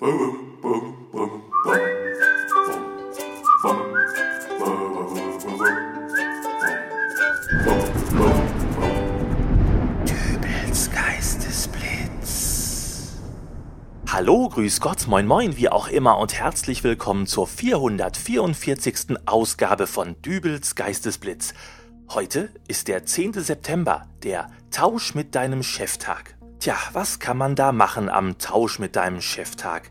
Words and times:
Hallo, 0.00 0.36
grüß 14.48 14.80
Gott, 14.80 15.08
moin 15.08 15.26
moin, 15.26 15.56
wie 15.56 15.68
auch 15.68 15.88
immer 15.88 16.18
und 16.18 16.32
herzlich 16.32 16.84
willkommen 16.84 17.26
zur 17.26 17.48
444. 17.48 19.16
Ausgabe 19.26 19.88
von 19.88 20.14
Dübels 20.22 20.76
Geistesblitz. 20.76 21.54
Heute 22.10 22.50
ist 22.68 22.86
der 22.86 23.04
10. 23.04 23.32
September, 23.32 24.06
der 24.22 24.46
Tausch 24.70 25.16
mit 25.16 25.34
deinem 25.34 25.64
Cheftag. 25.64 26.37
Tja, 26.60 26.74
was 26.92 27.20
kann 27.20 27.36
man 27.36 27.54
da 27.54 27.70
machen 27.70 28.08
am 28.08 28.38
Tausch 28.38 28.80
mit 28.80 28.96
deinem 28.96 29.20
Cheftag? 29.20 29.90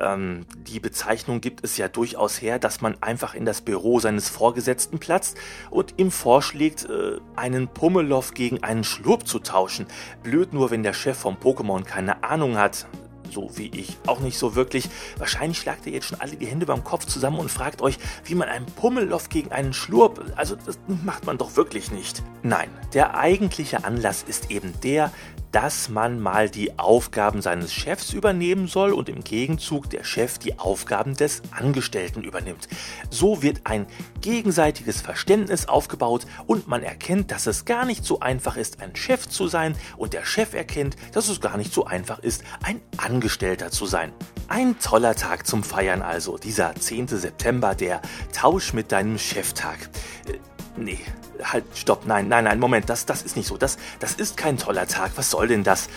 Ähm, 0.00 0.46
die 0.56 0.80
Bezeichnung 0.80 1.40
gibt 1.40 1.62
es 1.62 1.76
ja 1.76 1.86
durchaus 1.86 2.42
her, 2.42 2.58
dass 2.58 2.80
man 2.80 3.00
einfach 3.00 3.34
in 3.34 3.44
das 3.44 3.60
Büro 3.60 4.00
seines 4.00 4.28
Vorgesetzten 4.28 4.98
platzt 4.98 5.36
und 5.70 5.94
ihm 5.98 6.10
vorschlägt, 6.10 6.90
äh, 6.90 7.20
einen 7.36 7.68
Pummelow 7.68 8.24
gegen 8.34 8.64
einen 8.64 8.82
Schlurp 8.82 9.28
zu 9.28 9.38
tauschen. 9.38 9.86
Blöd 10.24 10.52
nur, 10.52 10.72
wenn 10.72 10.82
der 10.82 10.92
Chef 10.92 11.16
vom 11.16 11.36
Pokémon 11.36 11.84
keine 11.84 12.24
Ahnung 12.24 12.56
hat 12.56 12.86
so 13.30 13.50
wie 13.56 13.68
ich 13.68 13.96
auch 14.06 14.20
nicht 14.20 14.38
so 14.38 14.54
wirklich. 14.54 14.90
Wahrscheinlich 15.16 15.58
schlagt 15.58 15.86
ihr 15.86 15.92
jetzt 15.92 16.06
schon 16.06 16.20
alle 16.20 16.36
die 16.36 16.46
Hände 16.46 16.66
beim 16.66 16.84
Kopf 16.84 17.06
zusammen 17.06 17.38
und 17.38 17.50
fragt 17.50 17.80
euch, 17.80 17.98
wie 18.24 18.34
man 18.34 18.48
einen 18.48 18.66
Pummelloff 18.66 19.30
gegen 19.30 19.50
einen 19.52 19.72
Schlurp, 19.72 20.22
also 20.36 20.54
das 20.54 20.78
macht 21.02 21.24
man 21.24 21.38
doch 21.38 21.56
wirklich 21.56 21.90
nicht. 21.90 22.22
Nein, 22.42 22.68
der 22.92 23.16
eigentliche 23.16 23.84
Anlass 23.84 24.22
ist 24.22 24.50
eben 24.50 24.74
der, 24.82 25.10
dass 25.52 25.90
man 25.90 26.18
mal 26.18 26.48
die 26.48 26.78
Aufgaben 26.78 27.42
seines 27.42 27.72
Chefs 27.72 28.12
übernehmen 28.12 28.66
soll 28.66 28.92
und 28.92 29.08
im 29.08 29.22
Gegenzug 29.22 29.90
der 29.90 30.02
Chef 30.02 30.38
die 30.38 30.58
Aufgaben 30.58 31.14
des 31.14 31.42
Angestellten 31.50 32.24
übernimmt. 32.24 32.68
So 33.10 33.42
wird 33.42 33.60
ein 33.64 33.86
gegenseitiges 34.22 35.02
Verständnis 35.02 35.68
aufgebaut 35.68 36.26
und 36.46 36.68
man 36.68 36.82
erkennt, 36.82 37.30
dass 37.30 37.46
es 37.46 37.66
gar 37.66 37.84
nicht 37.84 38.04
so 38.04 38.20
einfach 38.20 38.56
ist, 38.56 38.80
ein 38.80 38.96
Chef 38.96 39.28
zu 39.28 39.46
sein 39.46 39.76
und 39.98 40.14
der 40.14 40.24
Chef 40.24 40.54
erkennt, 40.54 40.96
dass 41.12 41.28
es 41.28 41.40
gar 41.40 41.58
nicht 41.58 41.72
so 41.72 41.84
einfach 41.84 42.18
ist, 42.18 42.42
ein 42.62 42.80
Angestellter 42.96 43.70
zu 43.70 43.84
sein. 43.84 44.12
Ein 44.48 44.78
toller 44.78 45.14
Tag 45.14 45.46
zum 45.46 45.62
Feiern 45.62 46.02
also, 46.02 46.38
dieser 46.38 46.74
10. 46.74 47.08
September, 47.08 47.74
der 47.74 48.00
Tausch 48.32 48.72
mit 48.72 48.90
deinem 48.90 49.18
Cheftag. 49.18 49.78
Äh, 50.26 50.38
nee, 50.76 50.98
halt, 51.42 51.64
stopp, 51.74 52.06
nein, 52.06 52.28
nein, 52.28 52.44
nein, 52.44 52.58
Moment, 52.58 52.88
das, 52.88 53.06
das 53.06 53.22
ist 53.22 53.36
nicht 53.36 53.46
so. 53.46 53.56
Das, 53.56 53.78
das 54.00 54.14
ist 54.14 54.36
kein 54.36 54.58
toller 54.58 54.86
Tag. 54.86 55.12
Was 55.16 55.30
soll 55.30 55.48
denn 55.48 55.64
das? 55.64 55.88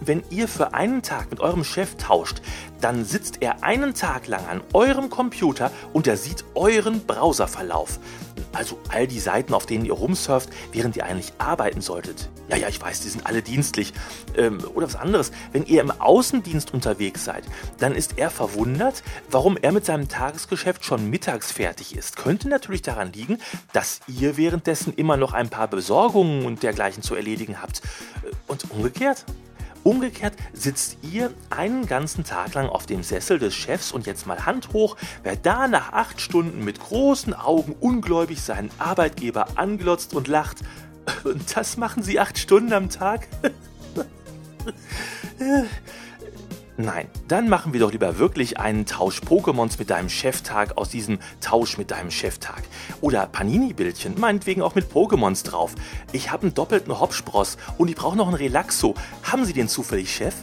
Wenn 0.00 0.22
ihr 0.30 0.48
für 0.48 0.74
einen 0.74 1.02
Tag 1.02 1.30
mit 1.30 1.40
eurem 1.40 1.64
Chef 1.64 1.96
tauscht, 1.96 2.40
dann 2.80 3.04
sitzt 3.04 3.42
er 3.42 3.62
einen 3.62 3.94
Tag 3.94 4.26
lang 4.26 4.46
an 4.46 4.62
eurem 4.72 5.10
Computer 5.10 5.70
und 5.92 6.06
er 6.06 6.16
sieht 6.16 6.44
euren 6.54 7.06
Browserverlauf. 7.06 7.98
Also 8.52 8.78
all 8.88 9.06
die 9.06 9.20
Seiten, 9.20 9.54
auf 9.54 9.66
denen 9.66 9.84
ihr 9.84 9.92
rumsurft, 9.92 10.50
während 10.72 10.96
ihr 10.96 11.04
eigentlich 11.04 11.32
arbeiten 11.38 11.80
solltet. 11.80 12.28
Ja, 12.48 12.56
ja, 12.56 12.68
ich 12.68 12.80
weiß, 12.80 13.00
die 13.00 13.08
sind 13.08 13.26
alle 13.26 13.42
dienstlich. 13.42 13.92
Ähm, 14.36 14.58
oder 14.74 14.86
was 14.86 14.96
anderes. 14.96 15.30
Wenn 15.52 15.64
ihr 15.66 15.80
im 15.80 15.90
Außendienst 15.90 16.74
unterwegs 16.74 17.24
seid, 17.24 17.44
dann 17.78 17.94
ist 17.94 18.18
er 18.18 18.30
verwundert, 18.30 19.02
warum 19.30 19.56
er 19.56 19.72
mit 19.72 19.84
seinem 19.84 20.08
Tagesgeschäft 20.08 20.84
schon 20.84 21.08
mittags 21.10 21.52
fertig 21.52 21.96
ist. 21.96 22.16
Könnte 22.16 22.48
natürlich 22.48 22.82
daran 22.82 23.12
liegen, 23.12 23.38
dass 23.72 24.00
ihr 24.08 24.36
währenddessen 24.36 24.94
immer 24.94 25.16
noch 25.16 25.32
ein 25.32 25.48
paar 25.48 25.68
Besorgungen 25.68 26.44
und 26.44 26.62
dergleichen 26.62 27.02
zu 27.02 27.14
erledigen 27.14 27.62
habt. 27.62 27.82
Äh, 28.24 28.30
und 28.48 28.70
umgekehrt. 28.70 29.24
Umgekehrt 29.82 30.34
sitzt 30.52 30.98
ihr 31.02 31.32
einen 31.48 31.86
ganzen 31.86 32.24
Tag 32.24 32.54
lang 32.54 32.68
auf 32.68 32.86
dem 32.86 33.02
Sessel 33.02 33.38
des 33.38 33.54
Chefs 33.54 33.92
und 33.92 34.06
jetzt 34.06 34.26
mal 34.26 34.44
Hand 34.44 34.72
hoch, 34.72 34.96
wer 35.22 35.36
da 35.36 35.68
nach 35.68 35.92
acht 35.92 36.20
Stunden 36.20 36.64
mit 36.64 36.80
großen 36.80 37.32
Augen 37.32 37.74
ungläubig 37.80 38.42
seinen 38.42 38.70
Arbeitgeber 38.78 39.46
anglotzt 39.56 40.14
und 40.14 40.28
lacht. 40.28 40.58
Und 41.24 41.56
das 41.56 41.76
machen 41.76 42.02
sie 42.02 42.20
acht 42.20 42.38
Stunden 42.38 42.72
am 42.72 42.90
Tag? 42.90 43.26
Nein, 46.82 47.08
dann 47.28 47.50
machen 47.50 47.74
wir 47.74 47.80
doch 47.80 47.92
lieber 47.92 48.16
wirklich 48.16 48.58
einen 48.58 48.86
Tausch 48.86 49.20
Pokémons 49.20 49.78
mit 49.78 49.90
deinem 49.90 50.08
Cheftag 50.08 50.78
aus 50.78 50.88
diesem 50.88 51.18
Tausch 51.42 51.76
mit 51.76 51.90
deinem 51.90 52.10
Cheftag. 52.10 52.62
Oder 53.02 53.26
Panini-Bildchen, 53.26 54.18
meinetwegen 54.18 54.62
auch 54.62 54.74
mit 54.74 54.90
Pokémons 54.90 55.44
drauf. 55.44 55.74
Ich 56.12 56.32
habe 56.32 56.44
einen 56.44 56.54
doppelten 56.54 56.98
Hopspross 56.98 57.58
und 57.76 57.88
ich 57.88 57.96
brauche 57.96 58.16
noch 58.16 58.28
einen 58.28 58.36
Relaxo. 58.36 58.94
Haben 59.22 59.44
Sie 59.44 59.52
den 59.52 59.68
zufällig, 59.68 60.14
Chef? 60.14 60.34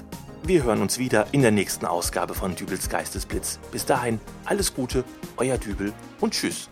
Wir 0.43 0.63
hören 0.63 0.83
uns 0.83 0.99
wieder 0.99 1.25
in 1.31 1.41
der 1.41 1.51
nächsten 1.51 1.87
Ausgabe 1.87 2.35
von 2.35 2.55
Dübels 2.55 2.87
Geistesblitz. 2.87 3.57
Bis 3.71 3.85
dahin, 3.85 4.19
alles 4.45 4.75
Gute, 4.75 5.03
euer 5.37 5.57
Dübel 5.57 5.91
und 6.21 6.33
tschüss. 6.33 6.69